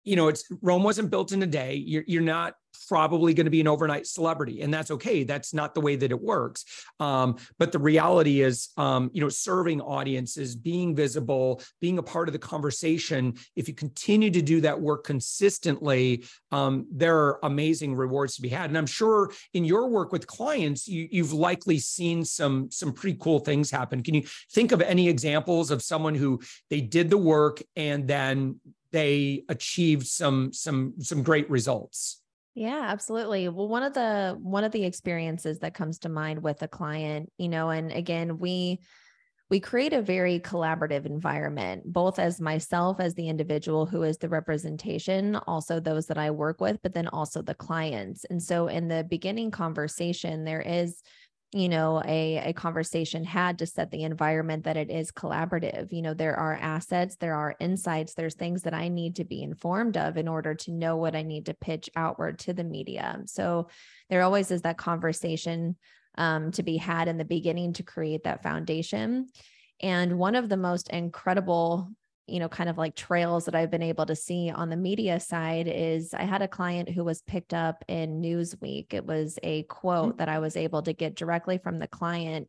you 0.05 0.17
know, 0.17 0.29
it's 0.29 0.45
Rome 0.63 0.83
wasn't 0.83 1.11
built 1.11 1.33
in 1.33 1.43
a 1.43 1.47
day. 1.47 1.75
You're, 1.75 2.05
you're 2.07 2.23
not 2.23 2.55
probably 2.89 3.35
going 3.35 3.45
to 3.45 3.51
be 3.51 3.61
an 3.61 3.69
overnight 3.69 4.07
celebrity, 4.07 4.63
and 4.63 4.73
that's 4.73 4.91
okay. 4.91 5.25
That's 5.25 5.55
not 5.55 5.75
the 5.75 5.81
way 5.81 5.97
that 5.97 6.11
it 6.11 6.21
works. 6.21 6.65
Um, 7.01 7.37
but 7.59 7.71
the 7.71 7.79
reality 7.79 8.41
is, 8.41 8.71
um, 8.77 9.11
you 9.13 9.21
know, 9.21 9.29
serving 9.29 9.81
audiences, 9.81 10.57
being 10.57 10.97
visible, 10.97 11.63
being 11.81 11.99
a 11.99 12.03
part 12.03 12.29
of 12.29 12.33
the 12.33 12.39
conversation. 12.39 13.35
If 13.57 13.69
you 13.69 13.75
continue 13.75 14.31
to 14.31 14.43
do 14.43 14.61
that 14.63 14.81
work 14.81 15.05
consistently, 15.05 16.25
um, 16.51 16.87
there 16.91 17.17
are 17.17 17.39
amazing 17.43 17.95
rewards 17.95 18.37
to 18.37 18.43
be 18.43 18.49
had. 18.49 18.71
And 18.71 18.79
I'm 18.79 18.87
sure 18.87 19.33
in 19.55 19.65
your 19.65 19.89
work 19.89 20.13
with 20.13 20.27
clients, 20.27 20.89
you, 20.89 21.09
you've 21.11 21.33
likely 21.33 21.79
seen 21.79 22.25
some 22.25 22.71
some 22.71 22.93
pretty 22.93 23.19
cool 23.21 23.39
things 23.39 23.71
happen. 23.71 24.03
Can 24.03 24.15
you 24.15 24.23
think 24.51 24.73
of 24.73 24.81
any 24.81 25.09
examples 25.09 25.71
of 25.71 25.83
someone 25.83 26.15
who 26.15 26.41
they 26.71 26.81
did 26.81 27.11
the 27.11 27.19
work 27.19 27.63
and 27.77 28.09
then 28.09 28.61
they 28.93 29.45
achieved 29.49 30.07
some 30.07 30.53
some 30.53 30.95
some 30.99 31.23
great 31.23 31.51
results. 31.51 32.21
Yeah 32.55 32.85
absolutely. 32.87 33.49
Well 33.49 33.69
one 33.69 33.83
of 33.83 33.95
the 33.95 34.37
one 34.41 34.65
of 34.65 34.73
the 34.73 34.85
experiences 34.85 35.61
that 35.61 35.75
comes 35.75 36.01
to 36.01 36.09
mind 36.09 36.43
with 36.43 36.63
a 36.63 36.69
client 36.69 37.33
you 37.39 37.49
know 37.49 37.71
and 37.71 37.91
again 37.93 38.39
we 38.39 38.81
we 39.51 39.61
create 39.61 39.93
a 39.93 40.01
very 40.01 40.41
collaborative 40.41 41.05
environment 41.05 41.83
both 41.85 42.19
as 42.19 42.41
myself 42.41 43.01
as 43.01 43.15
the 43.15 43.29
individual 43.29 43.85
who 43.85 44.03
is 44.03 44.17
the 44.17 44.29
representation 44.29 45.37
also 45.47 45.79
those 45.79 46.07
that 46.07 46.17
i 46.17 46.31
work 46.31 46.61
with 46.61 46.79
but 46.83 46.95
then 46.95 47.09
also 47.09 47.43
the 47.43 47.55
clients. 47.55 48.25
And 48.25 48.43
so 48.43 48.69
in 48.69 48.89
the 48.89 49.05
beginning 49.05 49.51
conversation 49.51 50.45
there 50.45 50.63
is 50.63 51.03
you 51.53 51.69
know 51.69 52.03
a, 52.05 52.39
a 52.39 52.53
conversation 52.53 53.25
had 53.25 53.59
to 53.59 53.67
set 53.67 53.91
the 53.91 54.05
environment 54.05 54.65
that 54.65 54.77
it 54.77 54.91
is 54.91 55.13
collaborative. 55.13 55.93
You 55.93 56.03
know 56.03 56.15
there 56.15 56.37
are 56.37 56.55
assets 56.55 57.17
there 57.17 57.35
are 57.35 57.55
insights 57.61 58.15
there's 58.15 58.35
things 58.35 58.63
that 58.63 58.75
i 58.75 58.89
need 58.89 59.17
to 59.17 59.25
be 59.25 59.43
informed 59.43 59.97
of 59.97 60.17
in 60.17 60.29
order 60.29 60.55
to 60.55 60.73
know 60.73 60.97
what 60.97 61.15
i 61.15 61.23
need 61.23 61.47
to 61.47 61.55
pitch 61.55 61.91
outward 61.95 62.39
to 62.41 62.53
the 62.53 62.65
media. 62.65 63.21
So 63.27 63.69
there 64.09 64.23
always 64.23 64.51
is 64.51 64.63
that 64.63 64.79
conversation 64.79 65.77
um, 66.19 66.51
to 66.53 66.63
be 66.63 66.77
had 66.77 67.09
in 67.09 67.19
the 67.19 67.25
beginning 67.25 67.75
to 67.75 67.83
create 67.83 68.25
that 68.25 68.43
foundation. 68.43 69.29
And 69.81 70.19
one 70.19 70.35
of 70.35 70.49
the 70.49 70.57
most 70.57 70.91
incredible 70.91 71.91
you 72.27 72.39
know, 72.39 72.49
kind 72.49 72.71
of 72.71 72.79
like 72.79 72.95
trails 72.95 73.45
that 73.47 73.55
I've 73.55 73.71
been 73.71 73.83
able 73.83 74.07
to 74.07 74.17
see 74.17 74.51
on 74.51 74.71
the 74.71 74.77
media 74.77 75.19
side 75.19 75.67
is 75.69 76.15
I 76.15 76.23
had 76.23 76.43
a 76.43 76.49
client 76.49 76.89
who 76.89 77.05
was 77.05 77.23
picked 77.23 77.53
up 77.53 77.85
in 77.89 78.23
Newsweek. 78.23 78.95
It 78.95 79.05
was 79.05 79.39
a 79.43 79.65
quote 79.65 80.11
mm-hmm. 80.11 80.19
that 80.19 80.29
I 80.29 80.39
was 80.39 80.57
able 80.57 80.83
to 80.83 80.93
get 80.93 81.17
directly 81.17 81.59
from 81.59 81.79
the 81.79 81.89
client. 81.89 82.49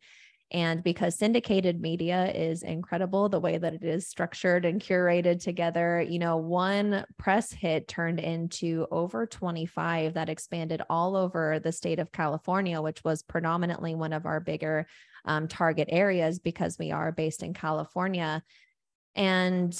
And 0.52 0.84
because 0.84 1.18
syndicated 1.18 1.82
media 1.82 2.32
is 2.32 2.62
incredible, 2.62 3.28
the 3.28 3.40
way 3.40 3.58
that 3.58 3.74
it 3.74 3.84
is 3.84 4.08
structured 4.08 4.66
and 4.66 4.80
curated 4.80 5.42
together, 5.42 6.00
you 6.08 6.20
know, 6.20 6.38
one 6.38 7.06
press 7.18 7.52
hit 7.52 7.88
turned 7.88 8.20
into 8.20 8.86
over 8.92 9.26
25 9.26 10.14
that 10.14 10.30
expanded 10.30 10.84
all 10.92 11.16
over 11.16 11.60
the 11.60 11.72
state 11.72 11.98
of 11.98 12.12
California, 12.12 12.80
which 12.80 13.04
was 13.04 13.24
predominantly 13.24 13.96
one 13.96 14.14
of 14.14 14.28
our 14.28 14.40
bigger 14.40 14.86
um, 15.26 15.48
target 15.48 15.88
areas 15.92 16.38
because 16.38 16.78
we 16.78 16.92
are 16.92 17.12
based 17.12 17.42
in 17.42 17.56
California. 17.56 18.44
And 19.16 19.78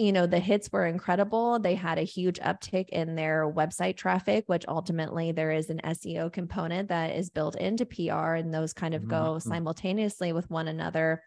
you 0.00 0.12
know, 0.12 0.26
the 0.26 0.38
hits 0.38 0.72
were 0.72 0.86
incredible. 0.86 1.58
They 1.58 1.74
had 1.74 1.98
a 1.98 2.02
huge 2.02 2.40
uptick 2.40 2.88
in 2.88 3.16
their 3.16 3.46
website 3.46 3.98
traffic, 3.98 4.44
which 4.46 4.64
ultimately 4.66 5.30
there 5.30 5.50
is 5.50 5.68
an 5.68 5.82
SEO 5.84 6.32
component 6.32 6.88
that 6.88 7.14
is 7.14 7.28
built 7.28 7.54
into 7.54 7.84
PR 7.84 8.32
and 8.32 8.52
those 8.52 8.72
kind 8.72 8.94
of 8.94 9.06
go 9.06 9.34
mm-hmm. 9.34 9.46
simultaneously 9.46 10.32
with 10.32 10.48
one 10.48 10.68
another. 10.68 11.22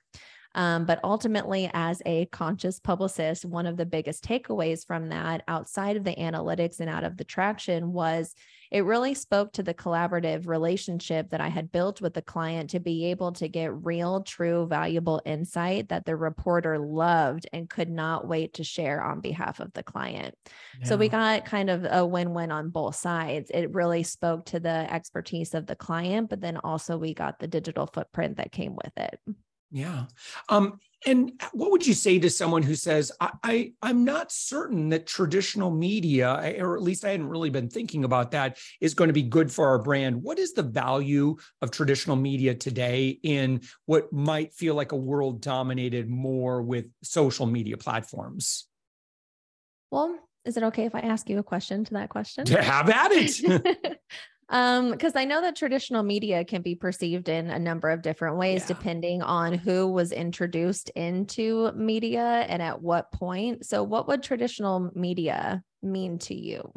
Um, 0.55 0.85
but 0.85 0.99
ultimately, 1.03 1.69
as 1.73 2.01
a 2.05 2.25
conscious 2.27 2.79
publicist, 2.79 3.45
one 3.45 3.65
of 3.65 3.77
the 3.77 3.85
biggest 3.85 4.23
takeaways 4.23 4.85
from 4.85 5.09
that 5.09 5.43
outside 5.47 5.97
of 5.97 6.03
the 6.03 6.15
analytics 6.15 6.79
and 6.79 6.89
out 6.89 7.03
of 7.03 7.17
the 7.17 7.23
traction 7.23 7.91
was 7.91 8.35
it 8.73 8.85
really 8.85 9.13
spoke 9.13 9.53
to 9.53 9.61
the 9.61 9.73
collaborative 9.73 10.47
relationship 10.47 11.29
that 11.29 11.41
I 11.41 11.47
had 11.47 11.71
built 11.71 12.01
with 12.01 12.15
the 12.15 12.23
client 12.23 12.71
to 12.71 12.79
be 12.79 13.05
able 13.05 13.31
to 13.33 13.47
get 13.47 13.71
real, 13.85 14.23
true, 14.23 14.65
valuable 14.67 15.21
insight 15.25 15.89
that 15.89 16.05
the 16.05 16.15
reporter 16.15 16.79
loved 16.79 17.47
and 17.53 17.69
could 17.69 17.89
not 17.89 18.27
wait 18.27 18.55
to 18.55 18.63
share 18.63 19.03
on 19.03 19.21
behalf 19.21 19.59
of 19.59 19.71
the 19.73 19.83
client. 19.83 20.35
Yeah. 20.79 20.87
So 20.87 20.97
we 20.97 21.07
got 21.07 21.45
kind 21.45 21.69
of 21.69 21.85
a 21.87 22.03
win 22.03 22.33
win 22.33 22.51
on 22.51 22.69
both 22.69 22.95
sides. 22.95 23.51
It 23.53 23.73
really 23.73 24.01
spoke 24.01 24.45
to 24.47 24.59
the 24.59 24.91
expertise 24.91 25.53
of 25.53 25.67
the 25.67 25.75
client, 25.75 26.29
but 26.29 26.41
then 26.41 26.57
also 26.57 26.97
we 26.97 27.13
got 27.13 27.37
the 27.37 27.47
digital 27.47 27.85
footprint 27.85 28.37
that 28.37 28.51
came 28.51 28.75
with 28.75 28.97
it. 28.97 29.19
Yeah. 29.73 30.05
Um, 30.49 30.79
and 31.05 31.33
what 31.51 31.71
would 31.71 31.85
you 31.85 31.95
say 31.95 32.19
to 32.19 32.29
someone 32.29 32.61
who 32.61 32.75
says, 32.75 33.11
I, 33.19 33.73
I 33.81 33.89
am 33.89 34.05
not 34.05 34.31
certain 34.31 34.89
that 34.89 35.07
traditional 35.07 35.71
media, 35.71 36.55
or 36.59 36.77
at 36.77 36.83
least 36.83 37.03
I 37.03 37.09
hadn't 37.09 37.27
really 37.27 37.49
been 37.49 37.69
thinking 37.69 38.03
about 38.03 38.31
that, 38.31 38.59
is 38.79 38.93
going 38.93 39.07
to 39.07 39.13
be 39.13 39.23
good 39.23 39.51
for 39.51 39.67
our 39.67 39.79
brand? 39.79 40.21
What 40.21 40.37
is 40.37 40.53
the 40.53 40.61
value 40.61 41.35
of 41.61 41.71
traditional 41.71 42.15
media 42.15 42.53
today 42.53 43.19
in 43.23 43.61
what 43.85 44.13
might 44.13 44.53
feel 44.53 44.75
like 44.75 44.91
a 44.91 44.97
world 44.97 45.41
dominated 45.41 46.07
more 46.07 46.61
with 46.61 46.85
social 47.01 47.47
media 47.47 47.75
platforms? 47.75 48.67
Well, 49.89 50.17
is 50.45 50.55
it 50.55 50.63
okay 50.63 50.85
if 50.85 50.93
I 50.93 50.99
ask 50.99 51.29
you 51.29 51.39
a 51.39 51.43
question 51.43 51.83
to 51.85 51.93
that 51.95 52.09
question? 52.09 52.45
Have 52.47 52.89
at 52.89 53.11
it. 53.11 53.92
Um, 54.53 54.91
because 54.91 55.15
I 55.15 55.25
know 55.25 55.41
that 55.41 55.55
traditional 55.55 56.03
media 56.03 56.45
can 56.45 56.61
be 56.61 56.75
perceived 56.75 57.27
in 57.27 57.49
a 57.49 57.57
number 57.57 57.89
of 57.89 58.03
different 58.03 58.37
ways 58.37 58.61
yeah. 58.61 58.67
depending 58.67 59.23
on 59.23 59.53
who 59.53 59.87
was 59.87 60.11
introduced 60.11 60.91
into 60.91 61.71
media 61.71 62.45
and 62.47 62.61
at 62.61 62.79
what 62.79 63.11
point. 63.11 63.65
So, 63.65 63.81
what 63.81 64.07
would 64.07 64.21
traditional 64.21 64.91
media 64.93 65.63
mean 65.81 66.19
to 66.19 66.35
you? 66.35 66.71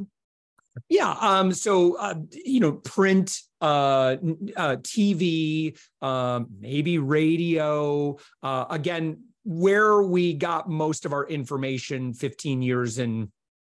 Yeah. 0.88 1.16
Um, 1.20 1.52
so, 1.52 1.98
uh, 1.98 2.14
you 2.30 2.60
know, 2.60 2.72
print, 2.72 3.38
uh, 3.60 4.16
uh, 4.56 4.76
TV, 4.76 5.78
um, 6.00 6.46
maybe 6.58 6.96
radio. 6.96 8.16
Uh, 8.42 8.64
again, 8.70 9.22
where 9.44 10.02
we 10.02 10.32
got 10.32 10.68
most 10.68 11.04
of 11.04 11.12
our 11.12 11.26
information 11.28 12.14
15 12.14 12.62
years 12.62 12.98
and 12.98 13.28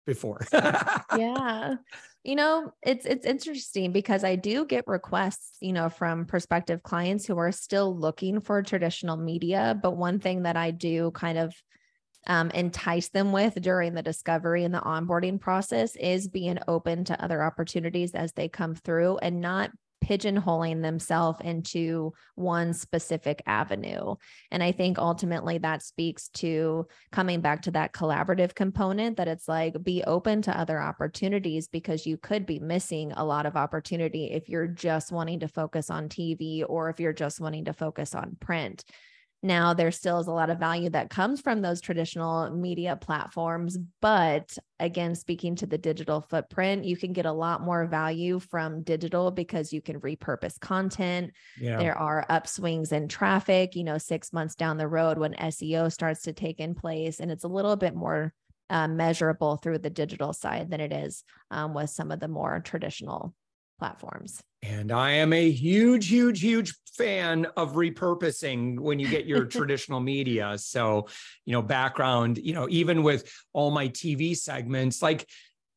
before. 0.06 0.44
yeah. 0.52 1.74
You 2.24 2.36
know, 2.36 2.72
it's 2.82 3.04
it's 3.04 3.26
interesting 3.26 3.90
because 3.90 4.22
I 4.22 4.36
do 4.36 4.64
get 4.64 4.86
requests, 4.86 5.56
you 5.60 5.72
know, 5.72 5.88
from 5.88 6.24
prospective 6.24 6.82
clients 6.82 7.26
who 7.26 7.36
are 7.38 7.50
still 7.50 7.96
looking 7.96 8.40
for 8.40 8.62
traditional 8.62 9.16
media, 9.16 9.76
but 9.82 9.96
one 9.96 10.20
thing 10.20 10.44
that 10.44 10.56
I 10.56 10.70
do 10.70 11.10
kind 11.10 11.38
of 11.38 11.54
um, 12.26 12.50
entice 12.50 13.08
them 13.08 13.32
with 13.32 13.60
during 13.60 13.94
the 13.94 14.02
discovery 14.02 14.64
and 14.64 14.72
the 14.72 14.80
onboarding 14.80 15.40
process 15.40 15.96
is 15.96 16.28
being 16.28 16.58
open 16.68 17.04
to 17.04 17.22
other 17.22 17.42
opportunities 17.42 18.14
as 18.14 18.32
they 18.32 18.48
come 18.48 18.76
through 18.76 19.18
and 19.18 19.40
not 19.40 19.70
pigeonholing 20.02 20.82
themselves 20.82 21.40
into 21.42 22.12
one 22.34 22.74
specific 22.74 23.42
avenue. 23.46 24.16
And 24.50 24.62
I 24.62 24.72
think 24.72 24.98
ultimately 24.98 25.58
that 25.58 25.82
speaks 25.82 26.28
to 26.34 26.86
coming 27.10 27.40
back 27.40 27.62
to 27.62 27.70
that 27.72 27.92
collaborative 27.92 28.54
component 28.54 29.16
that 29.16 29.28
it's 29.28 29.48
like 29.48 29.82
be 29.82 30.02
open 30.04 30.42
to 30.42 30.58
other 30.58 30.80
opportunities 30.80 31.68
because 31.68 32.06
you 32.06 32.16
could 32.16 32.46
be 32.46 32.58
missing 32.58 33.12
a 33.12 33.24
lot 33.24 33.46
of 33.46 33.56
opportunity 33.56 34.26
if 34.26 34.48
you're 34.48 34.66
just 34.66 35.12
wanting 35.12 35.40
to 35.40 35.48
focus 35.48 35.90
on 35.90 36.08
TV 36.08 36.64
or 36.68 36.90
if 36.90 37.00
you're 37.00 37.12
just 37.12 37.40
wanting 37.40 37.64
to 37.66 37.72
focus 37.72 38.14
on 38.14 38.36
print. 38.40 38.84
Now, 39.44 39.74
there 39.74 39.90
still 39.90 40.20
is 40.20 40.28
a 40.28 40.32
lot 40.32 40.50
of 40.50 40.60
value 40.60 40.88
that 40.90 41.10
comes 41.10 41.40
from 41.40 41.62
those 41.62 41.80
traditional 41.80 42.50
media 42.50 42.94
platforms. 42.94 43.76
But 44.00 44.56
again, 44.78 45.16
speaking 45.16 45.56
to 45.56 45.66
the 45.66 45.78
digital 45.78 46.20
footprint, 46.20 46.84
you 46.84 46.96
can 46.96 47.12
get 47.12 47.26
a 47.26 47.32
lot 47.32 47.60
more 47.60 47.86
value 47.86 48.38
from 48.38 48.82
digital 48.82 49.32
because 49.32 49.72
you 49.72 49.82
can 49.82 50.00
repurpose 50.00 50.60
content. 50.60 51.32
Yeah. 51.60 51.78
There 51.78 51.98
are 51.98 52.24
upswings 52.30 52.92
in 52.92 53.08
traffic, 53.08 53.74
you 53.74 53.82
know, 53.82 53.98
six 53.98 54.32
months 54.32 54.54
down 54.54 54.76
the 54.76 54.86
road 54.86 55.18
when 55.18 55.34
SEO 55.34 55.90
starts 55.90 56.22
to 56.22 56.32
take 56.32 56.60
in 56.60 56.74
place. 56.74 57.18
And 57.18 57.30
it's 57.30 57.44
a 57.44 57.48
little 57.48 57.76
bit 57.76 57.96
more 57.96 58.32
uh, 58.70 58.86
measurable 58.86 59.56
through 59.56 59.78
the 59.78 59.90
digital 59.90 60.32
side 60.32 60.70
than 60.70 60.80
it 60.80 60.92
is 60.92 61.24
um, 61.50 61.74
with 61.74 61.90
some 61.90 62.12
of 62.12 62.20
the 62.20 62.28
more 62.28 62.60
traditional 62.60 63.34
platforms. 63.78 64.40
And 64.62 64.92
I 64.92 65.12
am 65.12 65.32
a 65.32 65.50
huge, 65.50 66.08
huge, 66.08 66.40
huge 66.40 66.74
fan 66.96 67.46
of 67.56 67.72
repurposing 67.72 68.78
when 68.78 68.98
you 68.98 69.08
get 69.08 69.26
your 69.26 69.44
traditional 69.46 70.00
media. 70.00 70.56
So, 70.58 71.08
you 71.44 71.52
know, 71.52 71.62
background, 71.62 72.38
you 72.38 72.54
know, 72.54 72.68
even 72.70 73.02
with 73.02 73.30
all 73.52 73.70
my 73.70 73.88
TV 73.88 74.36
segments, 74.36 75.02
like 75.02 75.28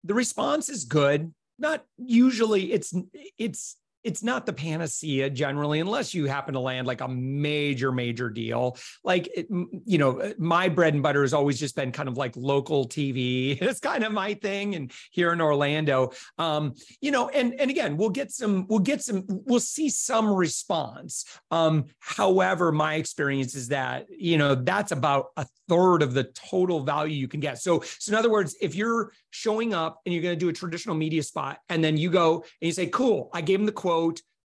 the 0.04 0.14
response 0.14 0.70
is 0.70 0.86
good. 0.86 1.34
Not 1.58 1.86
usually 1.98 2.74
it's 2.74 2.94
it's 3.38 3.78
it's 4.05 4.21
not 4.21 4.45
the 4.45 4.53
panacea 4.53 5.31
generally, 5.31 5.79
unless 5.79 6.13
you 6.13 6.27
happen 6.27 6.53
to 6.53 6.59
land 6.59 6.85
like 6.85 7.01
a 7.01 7.07
major, 7.07 7.91
major 7.91 8.29
deal. 8.29 8.77
Like, 9.03 9.27
it, 9.35 9.47
you 9.50 9.97
know, 9.97 10.21
uh, 10.21 10.33
my 10.38 10.69
bread 10.69 10.93
and 10.93 11.01
butter 11.01 11.24
has 11.24 11.33
always 11.33 11.59
just 11.59 11.75
been 11.75 11.91
kind 11.91 12.07
of 12.07 12.15
like 12.15 12.38
local 12.38 12.88
TV. 12.88 13.59
It's 13.75 13.79
kind 13.79 14.03
of 14.03 14.13
my 14.13 14.35
thing. 14.35 14.75
And 14.75 14.91
here 15.12 15.33
in 15.33 15.41
Orlando, 15.41 16.12
um, 16.38 16.75
you 17.01 17.09
know, 17.12 17.29
and 17.29 17.59
and 17.59 17.71
again, 17.71 17.97
we'll 17.97 18.12
get 18.12 18.31
some, 18.31 18.67
we'll 18.67 18.79
get 18.79 19.01
some, 19.01 19.25
we'll 19.27 19.59
see 19.59 19.89
some 19.89 20.31
response. 20.31 21.25
Um, 21.50 21.85
however, 22.00 22.71
my 22.71 22.93
experience 22.95 23.55
is 23.55 23.69
that 23.69 24.05
you 24.09 24.38
know 24.38 24.53
that's 24.53 24.91
about 24.91 25.31
a 25.35 25.47
third 25.67 26.03
of 26.03 26.13
the 26.13 26.25
total 26.25 26.81
value 26.81 27.15
you 27.15 27.27
can 27.27 27.39
get. 27.39 27.57
So, 27.57 27.81
so 28.00 28.12
in 28.12 28.17
other 28.17 28.29
words, 28.29 28.55
if 28.62 28.75
you're 28.75 29.12
showing 29.31 29.74
up 29.74 30.00
and 30.05 30.13
you're 30.13 30.21
going 30.21 30.38
to 30.38 30.39
do 30.39 30.50
a 30.50 30.53
traditional 30.53 30.95
media 30.95 31.24
spot, 31.24 31.57
and 31.69 31.83
then 31.83 31.97
you 31.97 32.12
go 32.12 32.35
and 32.35 32.67
you 32.67 32.71
say, 32.71 32.88
"Cool, 32.88 33.29
I 33.33 33.41
gave 33.41 33.59
them 33.59 33.65
the 33.65 33.71
quote." 33.71 33.95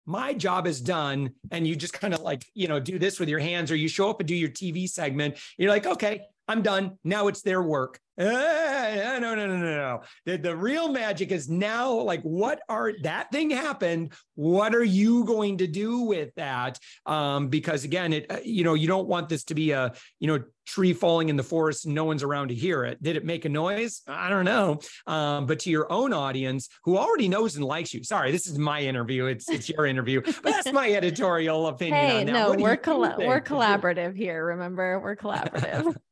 My 0.07 0.33
job 0.33 0.67
is 0.67 0.81
done 0.81 1.31
and 1.51 1.67
you 1.67 1.75
just 1.75 1.93
kind 1.93 2.15
of 2.15 2.21
like 2.21 2.45
you 2.55 2.69
know 2.69 2.79
do 2.79 2.99
this 2.99 3.19
with 3.19 3.29
your 3.29 3.41
hands 3.41 3.71
or 3.71 3.77
you 3.77 3.89
show 3.89 4.09
up 4.09 4.21
and 4.21 4.29
do 4.29 4.35
your 4.35 4.49
tv 4.49 4.89
segment 4.89 5.37
you're 5.59 5.71
like 5.71 5.87
okay 5.87 6.23
i'm 6.49 6.63
done 6.63 6.99
now 7.05 7.29
it's 7.29 7.43
their 7.43 7.63
work 7.63 8.01
uh, 8.19 8.25
no 8.25 9.35
no 9.35 9.35
no 9.35 9.47
no 9.47 9.59
no 9.59 10.01
the, 10.25 10.39
the 10.39 10.57
real 10.57 10.91
magic 10.91 11.31
is 11.31 11.49
now 11.49 11.93
like 11.93 12.23
what 12.23 12.61
are 12.69 12.93
that 13.03 13.31
thing 13.31 13.51
happened 13.51 14.13
what 14.37 14.75
are 14.75 14.85
you 14.85 15.25
going 15.25 15.59
to 15.59 15.67
do 15.67 16.01
with 16.01 16.35
that 16.37 16.79
um 17.05 17.49
because 17.49 17.85
again 17.85 18.13
it 18.13 18.31
uh, 18.31 18.39
you 18.43 18.65
know 18.65 18.75
you 18.75 18.89
don't 18.89 19.07
want 19.07 19.29
this 19.29 19.45
to 19.45 19.55
be 19.55 19.73
a 19.73 19.93
you 20.19 20.27
know 20.27 20.43
tree 20.67 20.93
falling 20.93 21.29
in 21.29 21.37
the 21.37 21.43
forest 21.43 21.87
and 21.87 21.95
no 21.95 22.05
one's 22.05 22.23
around 22.23 22.49
to 22.49 22.55
hear 22.55 22.85
it. 22.85 23.03
Did 23.03 23.17
it 23.17 23.25
make 23.25 23.45
a 23.45 23.49
noise? 23.49 24.03
I 24.07 24.29
don't 24.29 24.45
know. 24.45 24.81
Um, 25.07 25.47
but 25.47 25.61
to 25.61 25.71
your 25.71 25.91
own 25.91 26.13
audience 26.13 26.69
who 26.85 26.99
already 26.99 27.29
knows 27.29 27.57
and 27.57 27.65
likes 27.65 27.95
you, 27.95 28.03
sorry, 28.05 28.33
this 28.33 28.47
is 28.47 28.59
my 28.59 28.81
interview. 28.81 29.27
It's 29.27 29.49
it's 29.49 29.69
your 29.69 29.87
interview, 29.87 30.21
but 30.21 30.43
that's 30.43 30.73
my 30.73 30.91
editorial 30.91 31.67
opinion. 31.69 31.95
Hey, 31.95 32.25
no, 32.25 32.53
we're 32.53 32.77
coll- 32.77 33.15
we're 33.17 33.41
collaborative 33.41 34.17
here. 34.17 34.45
Remember, 34.45 35.01
we're 35.01 35.17
collaborative. 35.17 35.97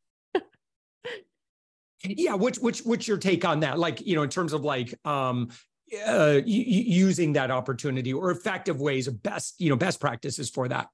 yeah, 2.04 2.34
which 2.34 2.58
which 2.58 2.80
what's 2.80 3.08
your 3.08 3.18
take 3.18 3.44
on 3.44 3.60
that? 3.60 3.78
Like, 3.78 4.06
you 4.06 4.14
know, 4.14 4.22
in 4.22 4.30
terms 4.30 4.52
of 4.52 4.64
like 4.64 4.94
um 5.06 5.48
uh, 6.06 6.40
using 6.44 7.34
that 7.34 7.50
opportunity 7.50 8.12
or 8.12 8.30
effective 8.30 8.80
ways 8.80 9.06
of 9.06 9.22
best, 9.22 9.54
you 9.60 9.70
know, 9.70 9.76
best 9.76 10.00
practices 10.00 10.50
for 10.50 10.66
that. 10.68 10.88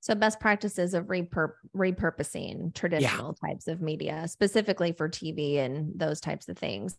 So 0.00 0.14
best 0.14 0.40
practices 0.40 0.94
of 0.94 1.06
repur- 1.06 1.54
repurposing 1.76 2.72
traditional 2.74 3.36
yeah. 3.42 3.48
types 3.48 3.66
of 3.66 3.82
media, 3.82 4.26
specifically 4.28 4.92
for 4.92 5.08
TV 5.08 5.58
and 5.58 5.92
those 5.98 6.20
types 6.20 6.48
of 6.48 6.56
things. 6.56 6.96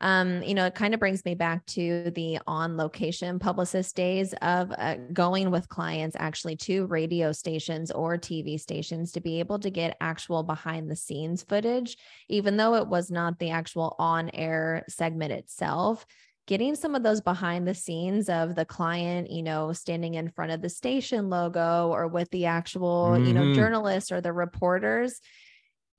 Um, 0.00 0.42
you 0.42 0.54
know, 0.54 0.66
it 0.66 0.74
kind 0.74 0.94
of 0.94 1.00
brings 1.00 1.24
me 1.24 1.34
back 1.34 1.64
to 1.66 2.10
the 2.14 2.38
on 2.46 2.76
location 2.76 3.38
publicist 3.38 3.96
days 3.96 4.32
of 4.42 4.72
uh, 4.76 4.96
going 5.12 5.50
with 5.50 5.68
clients 5.68 6.16
actually 6.18 6.56
to 6.56 6.86
radio 6.86 7.32
stations 7.32 7.90
or 7.90 8.16
TV 8.16 8.60
stations 8.60 9.12
to 9.12 9.20
be 9.20 9.40
able 9.40 9.58
to 9.58 9.70
get 9.70 9.96
actual 10.00 10.42
behind 10.42 10.90
the 10.90 10.96
scenes 10.96 11.42
footage, 11.42 11.96
even 12.28 12.56
though 12.56 12.74
it 12.74 12.86
was 12.86 13.10
not 13.10 13.38
the 13.38 13.50
actual 13.50 13.96
on 13.98 14.30
air 14.30 14.84
segment 14.88 15.32
itself 15.32 16.06
getting 16.48 16.74
some 16.74 16.94
of 16.94 17.02
those 17.02 17.20
behind 17.20 17.68
the 17.68 17.74
scenes 17.74 18.30
of 18.30 18.54
the 18.54 18.64
client, 18.64 19.30
you 19.30 19.42
know, 19.42 19.70
standing 19.70 20.14
in 20.14 20.30
front 20.30 20.50
of 20.50 20.62
the 20.62 20.68
station 20.68 21.28
logo 21.28 21.90
or 21.92 22.08
with 22.08 22.28
the 22.30 22.46
actual, 22.46 23.10
mm-hmm. 23.10 23.26
you 23.26 23.34
know, 23.34 23.42
mm-hmm. 23.42 23.54
journalists 23.54 24.10
or 24.10 24.22
the 24.22 24.32
reporters. 24.32 25.20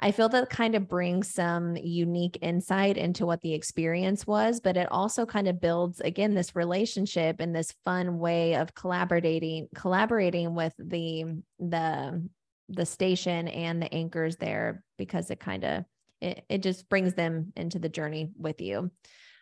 I 0.02 0.12
feel 0.12 0.30
that 0.30 0.50
kind 0.50 0.76
of 0.76 0.88
brings 0.88 1.34
some 1.34 1.76
unique 1.76 2.38
insight 2.42 2.98
into 2.98 3.26
what 3.26 3.42
the 3.42 3.54
experience 3.54 4.26
was, 4.26 4.62
but 4.62 4.78
it 4.78 4.90
also 4.92 5.26
kind 5.26 5.48
of 5.48 5.60
builds 5.60 6.00
again 6.00 6.34
this 6.34 6.56
relationship 6.56 7.38
and 7.40 7.54
this 7.54 7.74
fun 7.84 8.18
way 8.18 8.56
of 8.56 8.74
collaborating 8.74 9.68
collaborating 9.76 10.56
with 10.56 10.74
the 10.78 11.42
the 11.60 12.30
the 12.70 12.86
station 12.86 13.48
and 13.50 13.82
the 13.82 13.94
anchors 13.94 14.38
there 14.38 14.84
because 14.98 15.32
it 15.32 15.40
kind 15.40 15.66
of 15.66 15.84
it, 16.22 16.46
it 16.50 16.64
just 16.64 16.88
brings 16.88 17.14
them 17.14 17.52
into 17.56 17.80
the 17.80 17.90
journey 17.90 18.32
with 18.38 18.62
you. 18.62 18.92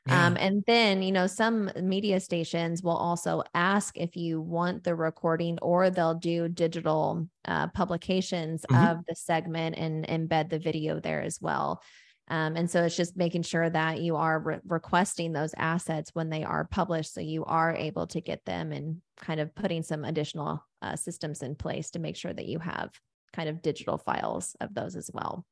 Yeah. 0.07 0.25
Um, 0.25 0.37
and 0.39 0.63
then, 0.67 1.01
you 1.01 1.11
know, 1.11 1.27
some 1.27 1.71
media 1.81 2.19
stations 2.19 2.81
will 2.81 2.95
also 2.95 3.43
ask 3.53 3.97
if 3.97 4.15
you 4.15 4.41
want 4.41 4.83
the 4.83 4.95
recording 4.95 5.59
or 5.61 5.89
they'll 5.89 6.15
do 6.15 6.47
digital 6.47 7.27
uh, 7.45 7.67
publications 7.67 8.65
mm-hmm. 8.69 8.87
of 8.87 9.05
the 9.07 9.15
segment 9.15 9.77
and 9.77 10.07
embed 10.07 10.49
the 10.49 10.59
video 10.59 10.99
there 10.99 11.21
as 11.21 11.39
well. 11.41 11.81
Um, 12.29 12.57
and 12.57 12.69
so 12.69 12.83
it's 12.83 12.97
just 12.97 13.15
making 13.15 13.43
sure 13.43 13.69
that 13.69 14.01
you 14.01 14.17
are 14.17 14.39
re- 14.39 14.59
requesting 14.67 15.31
those 15.31 15.53
assets 15.57 16.11
when 16.13 16.29
they 16.29 16.43
are 16.43 16.65
published 16.65 17.13
so 17.13 17.21
you 17.21 17.45
are 17.45 17.73
able 17.73 18.05
to 18.07 18.19
get 18.19 18.43
them 18.43 18.73
and 18.73 19.01
kind 19.21 19.39
of 19.39 19.55
putting 19.55 19.81
some 19.81 20.03
additional 20.03 20.61
uh, 20.81 20.95
systems 20.95 21.41
in 21.41 21.55
place 21.55 21.91
to 21.91 21.99
make 21.99 22.17
sure 22.17 22.33
that 22.33 22.45
you 22.45 22.59
have 22.59 22.91
kind 23.33 23.47
of 23.47 23.61
digital 23.61 23.97
files 23.97 24.55
of 24.59 24.73
those 24.73 24.95
as 24.95 25.09
well. 25.13 25.45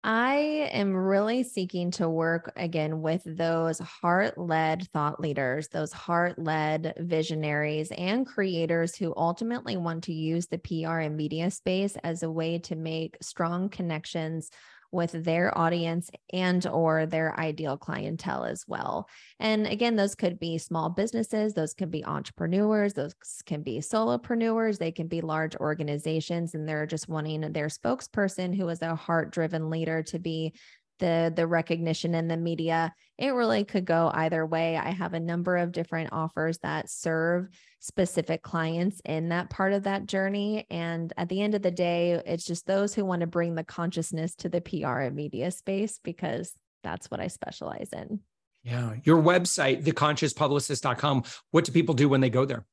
I 0.06 0.68
am 0.70 0.94
really 0.94 1.42
seeking 1.44 1.90
to 1.92 2.10
work 2.10 2.52
again 2.56 3.00
with 3.00 3.22
those 3.24 3.78
heart 3.78 4.36
led 4.36 4.86
thought 4.92 5.18
leaders, 5.18 5.68
those 5.68 5.94
heart 5.94 6.38
led 6.38 6.92
visionaries 6.98 7.90
and 7.90 8.26
creators 8.26 8.94
who 8.94 9.14
ultimately 9.16 9.78
want 9.78 10.04
to 10.04 10.12
use 10.12 10.46
the 10.46 10.58
PR 10.58 10.98
and 10.98 11.16
media 11.16 11.50
space 11.50 11.96
as 12.04 12.22
a 12.22 12.30
way 12.30 12.58
to 12.58 12.76
make 12.76 13.16
strong 13.22 13.70
connections 13.70 14.50
with 14.94 15.12
their 15.12 15.56
audience 15.58 16.10
and 16.32 16.66
or 16.66 17.04
their 17.04 17.38
ideal 17.38 17.76
clientele 17.76 18.44
as 18.44 18.64
well. 18.66 19.08
And 19.40 19.66
again, 19.66 19.96
those 19.96 20.14
could 20.14 20.38
be 20.38 20.56
small 20.56 20.88
businesses, 20.88 21.52
those 21.52 21.74
could 21.74 21.90
be 21.90 22.04
entrepreneurs, 22.04 22.94
those 22.94 23.14
can 23.44 23.62
be 23.62 23.78
solopreneurs, 23.78 24.78
they 24.78 24.92
can 24.92 25.08
be 25.08 25.20
large 25.20 25.56
organizations 25.56 26.54
and 26.54 26.66
they're 26.66 26.86
just 26.86 27.08
wanting 27.08 27.40
their 27.52 27.66
spokesperson 27.66 28.56
who 28.56 28.68
is 28.68 28.80
a 28.80 28.94
heart-driven 28.94 29.68
leader 29.68 30.02
to 30.04 30.18
be 30.18 30.54
the 30.98 31.32
the 31.34 31.46
recognition 31.46 32.14
in 32.14 32.28
the 32.28 32.36
media 32.36 32.94
it 33.16 33.30
really 33.30 33.64
could 33.64 33.84
go 33.84 34.10
either 34.12 34.44
way. 34.44 34.76
I 34.76 34.90
have 34.90 35.14
a 35.14 35.20
number 35.20 35.56
of 35.56 35.70
different 35.70 36.12
offers 36.12 36.58
that 36.58 36.90
serve 36.90 37.48
specific 37.78 38.42
clients 38.42 39.00
in 39.04 39.28
that 39.28 39.50
part 39.50 39.72
of 39.72 39.84
that 39.84 40.06
journey 40.06 40.66
and 40.70 41.12
at 41.16 41.28
the 41.28 41.42
end 41.42 41.54
of 41.54 41.62
the 41.62 41.70
day 41.70 42.12
it's 42.24 42.44
just 42.44 42.66
those 42.66 42.94
who 42.94 43.04
want 43.04 43.20
to 43.20 43.26
bring 43.26 43.54
the 43.54 43.62
consciousness 43.62 44.34
to 44.34 44.48
the 44.48 44.60
pr 44.60 44.86
and 44.86 45.14
media 45.14 45.50
space 45.50 46.00
because 46.02 46.54
that's 46.82 47.10
what 47.10 47.20
i 47.20 47.26
specialize 47.26 47.90
in. 47.92 48.20
Yeah 48.62 48.94
your 49.04 49.22
website 49.22 49.84
theconsciouspublicist.com 49.84 51.24
what 51.50 51.64
do 51.64 51.72
people 51.72 51.94
do 51.94 52.08
when 52.08 52.20
they 52.20 52.30
go 52.30 52.44
there? 52.44 52.64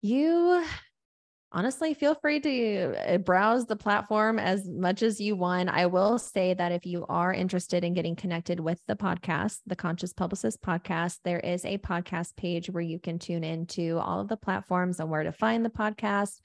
You 0.00 0.64
honestly 1.56 1.94
feel 1.94 2.14
free 2.14 2.38
to 2.38 2.94
uh, 3.14 3.16
browse 3.16 3.64
the 3.64 3.74
platform 3.74 4.38
as 4.38 4.68
much 4.68 5.02
as 5.02 5.18
you 5.18 5.34
want. 5.34 5.70
I 5.70 5.86
will 5.86 6.18
say 6.18 6.52
that 6.52 6.70
if 6.70 6.84
you 6.84 7.06
are 7.08 7.32
interested 7.32 7.82
in 7.82 7.94
getting 7.94 8.14
connected 8.14 8.60
with 8.60 8.78
the 8.86 8.94
podcast, 8.94 9.60
the 9.66 9.74
Conscious 9.74 10.12
Publicist 10.12 10.60
podcast, 10.60 11.20
there 11.24 11.40
is 11.40 11.64
a 11.64 11.78
podcast 11.78 12.36
page 12.36 12.68
where 12.68 12.82
you 12.82 12.98
can 12.98 13.18
tune 13.18 13.42
into 13.42 13.98
all 13.98 14.20
of 14.20 14.28
the 14.28 14.36
platforms 14.36 15.00
and 15.00 15.08
where 15.08 15.22
to 15.22 15.32
find 15.32 15.64
the 15.64 15.70
podcast. 15.70 16.42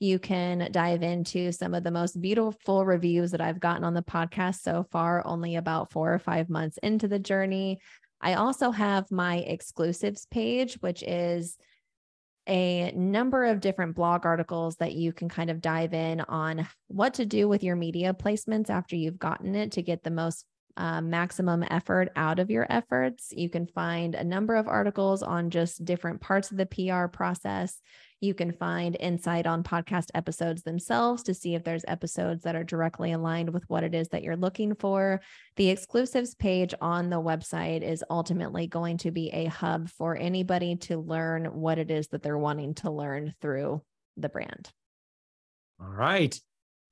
You 0.00 0.18
can 0.18 0.70
dive 0.72 1.02
into 1.02 1.52
some 1.52 1.74
of 1.74 1.84
the 1.84 1.90
most 1.90 2.18
beautiful 2.18 2.86
reviews 2.86 3.32
that 3.32 3.42
I've 3.42 3.60
gotten 3.60 3.84
on 3.84 3.92
the 3.92 4.02
podcast 4.02 4.62
so 4.62 4.86
far, 4.90 5.22
only 5.26 5.56
about 5.56 5.92
four 5.92 6.14
or 6.14 6.18
five 6.18 6.48
months 6.48 6.78
into 6.78 7.06
the 7.06 7.18
journey. 7.18 7.80
I 8.18 8.34
also 8.34 8.70
have 8.70 9.10
my 9.10 9.36
exclusives 9.40 10.24
page, 10.24 10.78
which 10.80 11.02
is 11.02 11.58
a 12.46 12.92
number 12.92 13.44
of 13.44 13.60
different 13.60 13.94
blog 13.94 14.26
articles 14.26 14.76
that 14.76 14.92
you 14.92 15.12
can 15.12 15.28
kind 15.28 15.50
of 15.50 15.60
dive 15.60 15.94
in 15.94 16.20
on 16.22 16.68
what 16.88 17.14
to 17.14 17.26
do 17.26 17.48
with 17.48 17.62
your 17.62 17.76
media 17.76 18.12
placements 18.14 18.70
after 18.70 18.96
you've 18.96 19.18
gotten 19.18 19.54
it 19.54 19.72
to 19.72 19.82
get 19.82 20.02
the 20.02 20.10
most 20.10 20.44
uh, 20.76 21.00
maximum 21.00 21.64
effort 21.70 22.10
out 22.16 22.38
of 22.38 22.50
your 22.50 22.66
efforts. 22.68 23.32
You 23.32 23.48
can 23.48 23.66
find 23.66 24.14
a 24.14 24.24
number 24.24 24.56
of 24.56 24.68
articles 24.68 25.22
on 25.22 25.50
just 25.50 25.84
different 25.84 26.20
parts 26.20 26.50
of 26.50 26.56
the 26.56 26.66
PR 26.66 27.06
process. 27.06 27.80
You 28.24 28.32
can 28.32 28.52
find 28.52 28.96
insight 28.98 29.46
on 29.46 29.62
podcast 29.62 30.06
episodes 30.14 30.62
themselves 30.62 31.22
to 31.24 31.34
see 31.34 31.54
if 31.54 31.62
there's 31.62 31.84
episodes 31.86 32.42
that 32.44 32.56
are 32.56 32.64
directly 32.64 33.12
aligned 33.12 33.50
with 33.50 33.64
what 33.68 33.84
it 33.84 33.94
is 33.94 34.08
that 34.08 34.22
you're 34.22 34.34
looking 34.34 34.74
for. 34.74 35.20
The 35.56 35.68
exclusives 35.68 36.34
page 36.34 36.72
on 36.80 37.10
the 37.10 37.20
website 37.20 37.82
is 37.82 38.02
ultimately 38.08 38.66
going 38.66 38.96
to 38.98 39.10
be 39.10 39.28
a 39.28 39.44
hub 39.44 39.90
for 39.90 40.16
anybody 40.16 40.76
to 40.76 40.98
learn 40.98 41.44
what 41.44 41.78
it 41.78 41.90
is 41.90 42.08
that 42.08 42.22
they're 42.22 42.38
wanting 42.38 42.72
to 42.76 42.90
learn 42.90 43.34
through 43.42 43.82
the 44.16 44.30
brand. 44.30 44.70
All 45.78 45.86
right. 45.88 46.34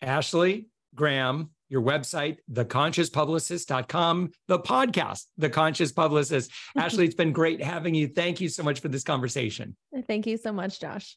Ashley 0.03 0.67
Graham, 0.95 1.49
your 1.71 1.81
website, 1.81 2.37
theconsciouspublicist.com, 2.53 4.33
the 4.49 4.59
podcast, 4.59 5.25
The 5.39 5.49
Conscious 5.49 5.93
Publicist. 5.93 6.51
Ashley, 6.77 7.07
it's 7.07 7.15
been 7.15 7.33
great 7.33 7.63
having 7.63 7.95
you. 7.95 8.09
Thank 8.09 8.43
you 8.43 8.51
so 8.51 8.63
much 8.63 8.81
for 8.81 8.89
this 8.89 9.03
conversation. 9.03 9.75
Thank 10.07 10.27
you 10.27 10.37
so 10.37 10.53
much, 10.53 10.79
Josh. 10.79 11.17